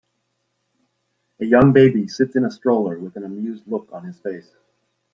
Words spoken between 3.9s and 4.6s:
on his face